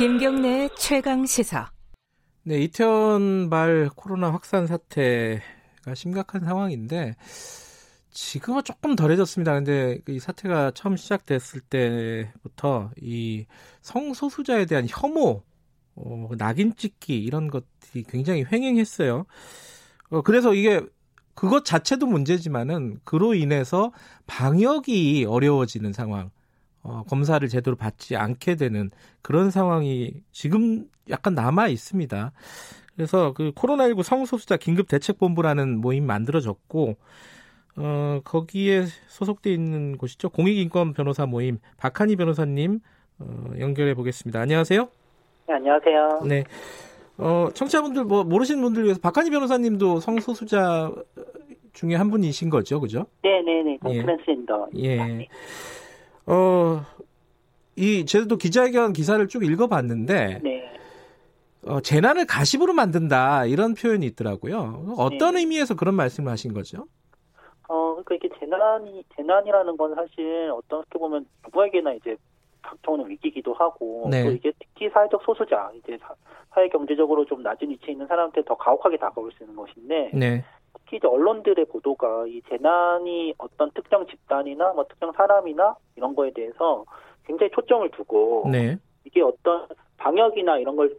[0.00, 1.70] 김경래 최강 시사.
[2.44, 7.16] 네, 이태원 발 코로나 확산 사태가 심각한 상황인데
[8.10, 9.52] 지금은 조금 덜해졌습니다.
[9.52, 13.44] 근데 이 사태가 처음 시작됐을 때부터 이
[13.82, 15.42] 성소수자에 대한 혐오,
[15.96, 19.26] 어, 낙인 찍기 이런 것들이 굉장히 횡행했어요.
[20.08, 20.80] 어, 그래서 이게
[21.34, 23.92] 그것 자체도 문제지만은 그로 인해서
[24.26, 26.30] 방역이 어려워지는 상황.
[26.82, 28.90] 어, 검사를 제대로 받지 않게 되는
[29.22, 32.32] 그런 상황이 지금 약간 남아 있습니다.
[32.96, 36.96] 그래서 그 코로나19 성소수자 긴급 대책본부라는 모임 만들어졌고,
[37.76, 40.28] 어, 거기에 소속돼 있는 곳이죠.
[40.30, 42.80] 공익인권 변호사 모임 박한희 변호사님
[43.18, 44.40] 어, 연결해 보겠습니다.
[44.40, 44.88] 안녕하세요.
[45.48, 46.20] 네, 안녕하세요.
[46.26, 46.44] 네.
[47.18, 50.92] 어, 청취자분들 뭐 모르시는 분들 위해서 박한희 변호사님도 성소수자
[51.72, 53.06] 중에 한 분이신 거죠, 그죠?
[53.22, 53.78] 네, 네, 네.
[54.02, 54.68] 트랜스젠더.
[54.76, 55.28] 예.
[56.30, 56.84] 어,
[57.76, 60.70] 이 제도 기자회견 기사를 쭉 읽어봤는데, 네.
[61.66, 64.94] 어, 재난을 가십으로 만든다 이런 표현이 있더라고요.
[64.96, 65.40] 어떤 네.
[65.40, 66.86] 의미에서 그런 말씀을 하신 거죠?
[67.68, 72.16] 어, 그러니까 이게 재난이 재난이라는 건 사실 어떻게 보면 누구에게나 이제
[72.62, 74.24] 닥쳐오는 위기기도 하고 네.
[74.24, 76.14] 또 이게 특히 사회적 소수자 이제 사,
[76.50, 80.96] 사회 경제적으로 좀 낮은 위치에 있는 사람한테 더 가혹하게 다가올 수 있는 것인데 네, 특히
[80.96, 86.84] 이제 언론들의 보도가 이 재난이 어떤 특정 집단이나 뭐 특정 사람이나 이런 거에 대해서
[87.26, 90.90] 굉장히 초점을 두고 네, 이게 어떤 방역이나 이런 걸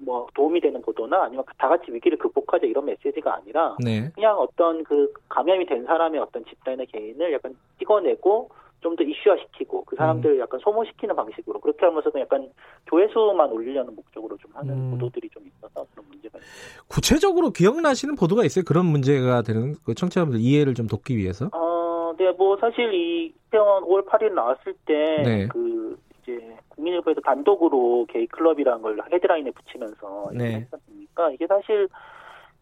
[0.00, 4.84] 뭐 도움이 되는 보도나 아니면 다 같이 위기를 극복하자 이런 메시지가 아니라 네, 그냥 어떤
[4.84, 10.40] 그 감염이 된 사람의 어떤 집단이나 개인을 약간 찍어내고 좀 더 이슈화시키고 그 사람들을 음.
[10.40, 12.48] 약간 소모시키는 방식으로 그렇게 하면서 그냥 약간
[12.86, 14.90] 조회수만 올리려는 목적으로 좀 하는 음.
[14.90, 16.82] 보도들이 좀 있어서 그런 문제가 있어요.
[16.88, 18.64] 구체적으로 기억나시는 보도가 있어요?
[18.66, 21.48] 그런 문제가 되는 그 청취자분들 이해를 좀 돕기 위해서?
[21.52, 25.48] 어, 네, 뭐 사실 이 이태원 5월 8일 나왔을 때 네.
[25.48, 30.66] 그 이제 국민일보에서 단독으로 게이 클럽이라는 걸 헤드라인에 붙이면서 네.
[30.72, 31.88] 했었으니까 이게 사실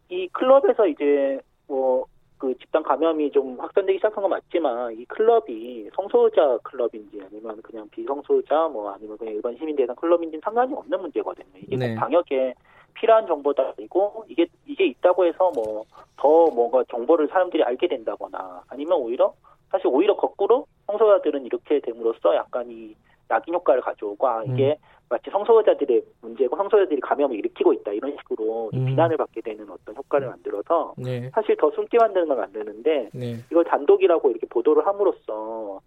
[0.09, 2.07] 이 클럽에서 이제 뭐
[2.39, 8.69] 그 집단 감염이 좀 확산되기 시작한 건 맞지만 이 클럽이 성소수자 클럽인지 아니면 그냥 비성소수자
[8.69, 11.47] 뭐 아니면 그냥 일반 시민 대상 클럽인지 는 상관이 없는 문제거든요.
[11.57, 11.95] 이게 네.
[11.95, 12.55] 뭐 방역에
[12.95, 15.85] 필요한 정보도 아니고 이게 이게 있다고 해서 뭐
[16.17, 19.33] 더 뭔가 정보를 사람들이 알게 된다거나 아니면 오히려
[19.71, 22.95] 사실 오히려 거꾸로 성소수자들은 이렇게 됨으로써 약간 이
[23.29, 24.79] 낙인 효과를 가져오고 아 이게
[25.09, 28.87] 마치 성소수자들의 문제고 성소수자들이 감염을 일으키고 있다 이런 식으로 좀 음.
[28.87, 33.65] 비난을 받게 되는 어떤 효과를 만들어서 네, 사실 더 숨게 만드는 걸 만드는데 네, 이걸
[33.65, 35.81] 단독이라고 이렇게 보도를 함으로써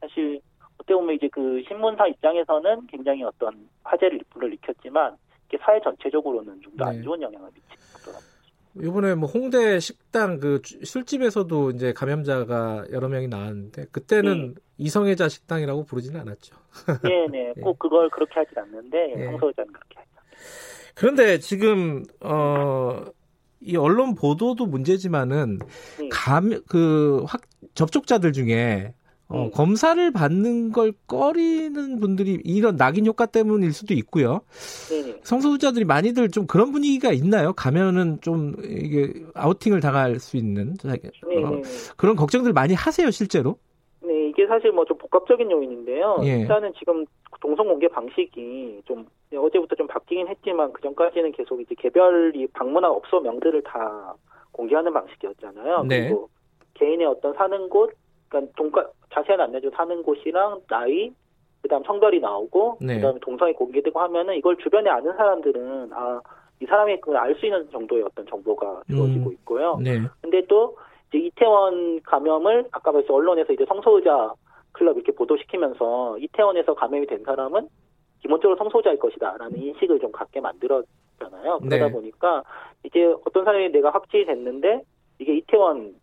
[0.00, 0.40] 사실
[0.74, 5.16] 어떻게 보면 이제 그 신문사 입장에서는 굉장히 어떤 화제를 불러일으켰지만
[5.48, 7.02] 이게 사회 전체적으로는 좀 더안 네.
[7.02, 7.75] 좋은 영향을 미치더라고
[8.82, 8.88] 요.
[8.88, 15.84] 이번에 뭐 홍대 식당 그 주- 술집에서도 이제 감염자가 여러 명이 나왔는데 그때는 이성애자 식당이라고
[15.84, 16.54] 부르지는 않았죠.
[17.02, 17.60] 네네 예.
[17.60, 19.24] 꼭 그걸 그렇게 하진 않는데 예.
[19.24, 20.10] 성소수자는 그렇게 하죠.
[20.94, 23.04] 그런데 지금 어,
[23.60, 25.58] 이 언론 보도도 문제지만은
[25.98, 26.08] 네.
[26.10, 27.42] 감그 확
[27.74, 28.94] 접촉자들 중에
[29.28, 29.50] 어, 음.
[29.50, 34.42] 검사를 받는 걸 꺼리는 분들이 이런 낙인 효과 때문일 수도 있고요.
[34.88, 35.20] 네네.
[35.24, 37.52] 성소수자들이 많이들 좀 그런 분위기가 있나요?
[37.52, 41.60] 가면은 좀 이게 아우팅을 당할 수 있는 어.
[41.96, 43.58] 그런 걱정들 많이 하세요, 실제로?
[44.02, 46.18] 네, 이게 사실 뭐 좀 복합적인 요인인데요.
[46.22, 46.42] 예.
[46.42, 47.04] 일단은 지금
[47.40, 49.04] 동성 공개 방식이 좀
[49.34, 54.14] 어제부터 좀 바뀌긴 했지만 그 전까지는 계속 이제 개별 이 방문한 업소 명들을 다
[54.52, 55.84] 공개하는 방식이었잖아요.
[55.88, 56.02] 네.
[56.02, 56.28] 그리고
[56.74, 57.90] 개인의 어떤 사는 곳,
[58.28, 59.70] 그러니까 동가 자세한 안내죠.
[59.70, 61.12] 사는 곳이랑 나이,
[61.62, 62.96] 그다음 성별이 나오고 네.
[62.96, 66.20] 그다음에 동성이 공개되고 하면은 이걸 주변에 아는 사람들은 아
[66.60, 69.32] 이 사람의 그걸 알 수 있는 정도의 어떤 정보가 주어지고 음.
[69.34, 69.78] 있고요.
[69.82, 70.00] 네.
[70.22, 70.76] 근데 또
[71.08, 74.32] 이제 이태원 감염을 아까 말씀 언론에서 이제 성소수자
[74.72, 77.68] 클럽 이렇게 보도시키면서 이태원에서 감염이 된 사람은
[78.20, 81.58] 기본적으로 성소수자일 것이다라는 인식을 좀 갖게 만들었잖아요.
[81.58, 81.92] 그러다 네.
[81.92, 82.42] 보니까
[82.84, 84.82] 이게 어떤 사람이 내가 확진이 됐는데
[85.18, 85.94] 이게 이태원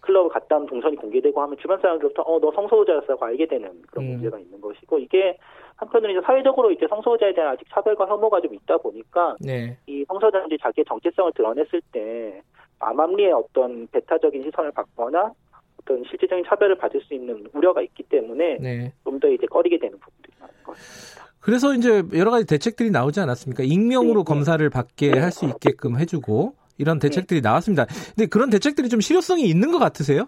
[0.00, 4.10] 클럽을 갔다 하면 동선이 공개되고 하면 주변 사람들부터 어 너 성소수자였다고 알게 되는 그런 음.
[4.12, 5.36] 문제가 있는 것이고 이게
[5.76, 9.76] 한편으로 이제 사회적으로 이제 성소수자에 대한 아직 차별과 혐오가 좀 있다 보니까 네.
[9.86, 12.42] 이 성소자들이 자기의 정체성을 드러냈을 때
[12.80, 15.32] 암암리의 어떤 배타적인 시선을 받거나
[15.82, 18.92] 어떤 실질적인 차별을 받을 수 있는 우려가 있기 때문에 네.
[19.04, 21.28] 좀더 이제 꺼리게 되는 부분들이 많은 것 같습니다.
[21.40, 23.62] 그래서 이제 여러 가지 대책들이 나오지 않았습니까?
[23.64, 24.24] 익명으로 네, 네.
[24.24, 27.08] 검사를 받게 할 수 있게끔 해주고 이런 네.
[27.08, 27.86] 대책들이 나왔습니다.
[28.14, 30.26] 근데 그런 대책들이 좀 실효성이 있는 것 같으세요?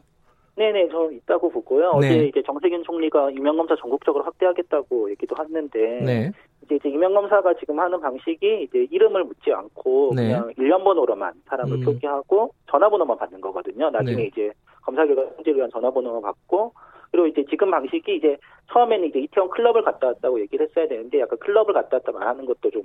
[0.56, 1.98] 네네, 저는 있다고 보고요.
[2.00, 2.08] 네.
[2.08, 6.32] 어제 이제 정세균 총리가 임명검사 전국적으로 확대하겠다고 얘기도 했는데 네.
[6.64, 10.28] 이제, 이제 임명검사가 지금 하는 방식이 이제 이름을 묻지 않고 네.
[10.28, 11.84] 그냥 일련번호로만 사람을 음.
[11.84, 13.88] 표기하고 전화번호만 받는 거거든요.
[13.90, 14.26] 나중에 네.
[14.26, 16.74] 이제 검사 결과 성질을 위한 전화번호만 받고
[17.10, 18.36] 그리고 이제 지금 방식이 이제
[18.72, 22.70] 처음에는 이제 이태원 클럽을 갔다 왔다고 얘기를 했어야 되는데 약간 클럽을 갔다 왔다 말하는 것도
[22.70, 22.82] 좀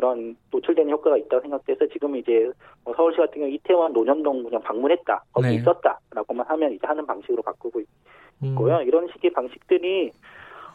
[0.00, 2.50] 그런 노출되는 효과가 있다고 생각돼서 지금 이제
[2.84, 5.54] 뭐 서울시 같은 경우 이태원 논현동 그냥 방문했다 거기 네.
[5.56, 8.46] 있었다라고만 하면 이제 하는 방식으로 바꾸고 음.
[8.46, 8.80] 있고요.
[8.80, 10.10] 이런 식의 방식들이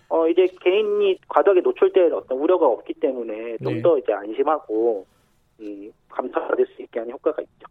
[0.09, 3.81] 어 이제 개인이 과도하게 노출될 어떤 우려가 없기 때문에 좀 네.
[3.81, 5.07] 더 이제 안심하고
[5.59, 7.67] 이 감사받을 수 있게 하는 효과가 있죠.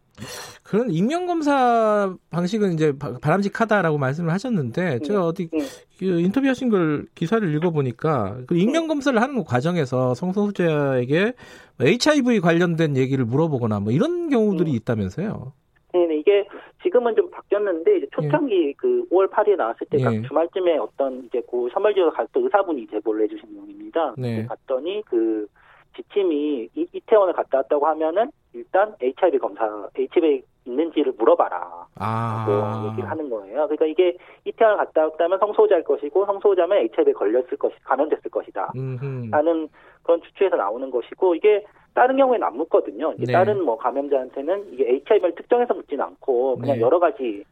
[0.63, 5.59] 그런 익명 검사 방식은 이제 바- 바람직하다라고 말씀을 하셨는데 제가 어디 네.
[5.99, 11.33] 그 인터뷰하신 걸 기사를 읽어보니까 그 익명 검사를 하는 과정에서 성소수자에게
[11.79, 14.75] HIV 관련된 얘기를 물어보거나 뭐 이런 경우들이 음.
[14.75, 15.53] 있다면서요?
[15.93, 16.45] 네, 네, 이게
[16.83, 20.03] 지금은 좀 바뀌었는데 이제 초창기 그 5월 8일에 나왔을 때 예.
[20.03, 24.13] 각 주말쯤에 어떤 이제 그 선발지에서 갔던 의사분이 제보를 해주신 내용입니다.
[24.17, 24.45] 네.
[24.45, 25.47] 갔더니 그
[25.95, 29.65] 지침이 이, 이태원을 갔다 왔다고 하면은 일단 HIV 검사,
[29.97, 31.87] HIV 있는지를 물어봐라.
[31.99, 33.67] 아, 고 얘기를 하는 거예요.
[33.67, 38.71] 그러니까 이게 이태원을 갔다 왔다면 성소자일 것이고 성소자면 HIV에 걸렸을 것이 감염됐을 것이다.
[38.75, 39.29] 음흠.
[39.31, 39.69] 라는
[40.03, 41.63] 그런 추측에서 나오는 것이고 이게
[41.93, 43.13] 다른 경우에는 안 묻거든요.
[43.17, 43.31] 네.
[43.31, 46.81] 다른 뭐 감염자한테는 이게 HIV를 특정해서 묻지는 않고 그냥 네.
[46.81, 47.43] 여러 가지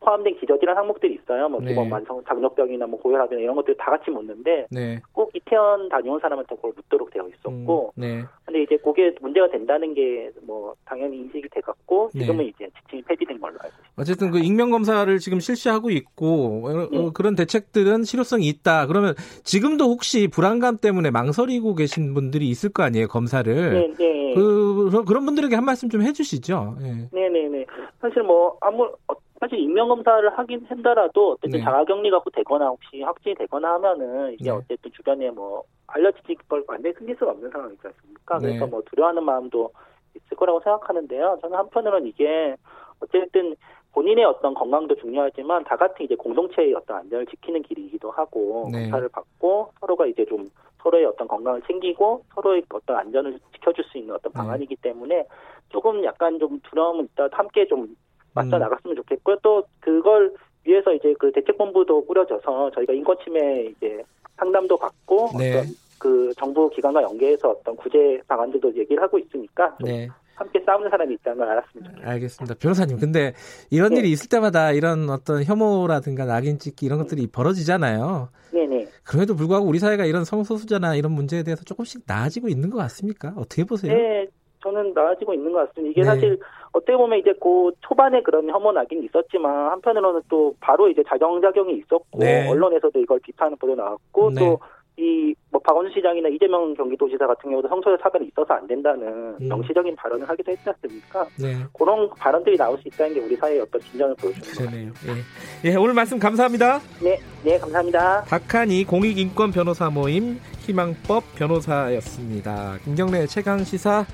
[0.00, 1.48] 포함된 기저질환 항목들이 있어요.
[1.48, 1.68] 뭐 네.
[1.68, 5.00] 기본 만성 장력병이나 뭐 고혈압이나 이런 것들 다 같이 묻는데 네.
[5.12, 8.24] 꼭 이태원 다녀온 사람한테 그걸 묻도록 되어 있었고 음, 네.
[8.44, 12.20] 근데 이제 그게 문제가 된다는 게 뭐 당연히 인식이 돼갖고 네.
[12.20, 13.92] 지금은 이제 지침이 폐지된 걸로 알고 있습니다.
[13.96, 17.10] 어쨌든 그 익명 검사를 지금 실시하고 있고 어, 어, 네.
[17.14, 18.86] 그런 대책들은 실효성이 있다.
[18.86, 19.14] 그러면
[19.44, 23.54] 지금도 혹시 불안감 때문에 망설이고 계신 분들이 있을 거 아니에요 검사를.
[23.54, 24.34] 네, 네.
[24.34, 26.76] 그 그런 분들에게 한 말씀 좀 해주시죠.
[26.82, 27.08] 예.
[27.12, 27.66] 네네 네.
[28.00, 31.64] 사실 뭐 아무 어, 사실 인명 검사를 하긴 한다라도 어쨌든 네.
[31.64, 34.50] 자가격리 갖고 되거나 혹시 확진이 되거나 하면은 이게 네.
[34.50, 38.38] 어쨌든 주변에 뭐 알려질 걸 완전히 숨길 수가 없는 상황이지 않습니까?
[38.38, 38.46] 네.
[38.48, 39.70] 그래서 뭐 두려워하는 마음도
[40.16, 41.38] 있을 거라고 생각하는데요.
[41.40, 42.56] 저는 한편으로는 이게
[43.00, 43.54] 어쨌든
[43.92, 48.82] 본인의 어떤 건강도 중요하지만 다 같은 이제 공동체의 어떤 안전을 지키는 길이기도 하고 네.
[48.82, 50.48] 검사를 받고 서로가 이제 좀
[50.82, 54.38] 서로의 어떤 건강을 챙기고 서로의 어떤 안전을 지켜줄 수 있는 어떤 네.
[54.38, 55.26] 방안이기 때문에
[55.68, 57.94] 조금 약간 좀 두려움은 있다 함께 좀
[58.38, 58.60] 맞서 음.
[58.60, 59.36] 나갔으면 좋겠고요.
[59.42, 60.32] 또 그걸
[60.64, 64.02] 위해서 이제 그 대책본부도 꾸려져서 저희가 인권침해 이제
[64.36, 65.58] 상담도 받고 네.
[65.58, 65.66] 어떤
[65.98, 70.08] 그 정부 기관과 연계해서 어떤 구제 방안들도 얘기를 하고 있으니까 좀 네.
[70.34, 72.10] 함께 싸우는 사람이 있다는 걸 알았으면 좋겠습니다.
[72.10, 72.54] 알겠습니다.
[72.60, 73.32] 변호사님, 근데
[73.70, 74.00] 이런 네.
[74.00, 78.28] 일이 있을 때마다 이런 어떤 혐오라든가 낙인 찍기 이런 것들이 벌어지잖아요.
[78.52, 78.86] 네네.
[79.02, 83.32] 그럼에도 불구하고 우리 사회가 이런 성소수자나 이런 문제에 대해서 조금씩 나아지고 있는 것 같습니까?
[83.36, 83.92] 어떻게 보세요?
[83.92, 84.26] 네,
[84.62, 85.90] 저는 나아지고 있는 것 같습니다.
[85.90, 86.06] 이게 네.
[86.06, 86.38] 사실
[86.72, 92.18] 어떻게 보면 이제 그 초반에 그런 혐오 낙인이 있었지만 한편으로는 또 바로 이제 자정작용이 있었고
[92.18, 92.48] 네.
[92.48, 94.40] 언론에서도 이걸 비판하는 보도 나왔고 네.
[94.40, 94.58] 또
[94.98, 99.48] 이뭐 박원순 시장이나 이재명 경기도지사 같은 경우도 성소자 사건이 있어서 안 된다는 음.
[99.48, 101.24] 명시적인 발언을 하기도 했지 않습니까?
[101.40, 101.54] 네.
[101.72, 104.70] 그런 발언들이 나올 수 있다는 게 우리 사회의 어떤 진전을 보여주는.
[104.70, 104.92] 그러네요.
[105.06, 105.70] 예.
[105.70, 106.80] 예, 오늘 말씀 감사합니다.
[107.00, 108.24] 네, 네, 감사합니다.
[108.24, 112.78] 박한희 공익인권 변호사 모임 희망법 변호사였습니다.
[112.84, 114.04] 김경래 최강 시사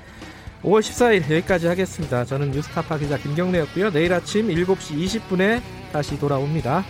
[0.65, 2.25] 5월 14일 여기까지 하겠습니다.
[2.25, 3.91] 저는 뉴스타파 기자 김경래였고요.
[3.91, 5.61] 내일 아침 7시 20분에
[5.93, 6.83] 다시 돌아옵니다.